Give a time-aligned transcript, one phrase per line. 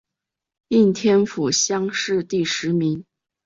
[0.69, 3.05] 应天府乡试第十名。